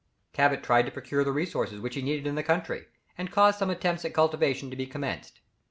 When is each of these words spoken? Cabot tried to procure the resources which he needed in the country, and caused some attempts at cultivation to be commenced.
Cabot 0.33 0.63
tried 0.63 0.87
to 0.87 0.91
procure 0.91 1.23
the 1.23 1.31
resources 1.31 1.79
which 1.79 1.93
he 1.93 2.01
needed 2.01 2.25
in 2.25 2.33
the 2.33 2.41
country, 2.41 2.87
and 3.19 3.29
caused 3.29 3.59
some 3.59 3.69
attempts 3.69 4.03
at 4.03 4.15
cultivation 4.15 4.71
to 4.71 4.75
be 4.75 4.87
commenced. 4.87 5.41